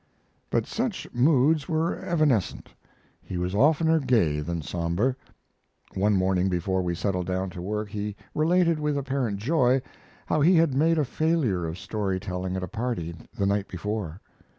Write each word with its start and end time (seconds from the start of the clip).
But 0.49 0.65
such 0.65 1.07
moods 1.13 1.69
were 1.69 1.95
evanescent. 1.95 2.69
He 3.21 3.37
was 3.37 3.53
oftener 3.53 3.99
gay 3.99 4.39
than 4.39 4.63
somber. 4.63 5.15
One 5.93 6.15
morning 6.15 6.49
before 6.49 6.81
we 6.81 6.95
settled 6.95 7.27
down 7.27 7.51
to 7.51 7.61
work 7.61 7.89
he 7.89 8.15
related 8.33 8.79
with 8.79 8.97
apparent 8.97 9.37
joy 9.37 9.83
how 10.25 10.41
he 10.41 10.55
had 10.55 10.73
made 10.73 10.97
a 10.97 11.05
failure 11.05 11.67
of 11.67 11.77
story 11.77 12.19
telling 12.19 12.55
at 12.55 12.63
a 12.63 12.67
party 12.67 13.15
the 13.37 13.45
night 13.45 13.67
before. 13.67 14.19